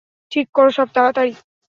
[0.31, 1.33] ঠিক করো সব তাড়াতাড়ি।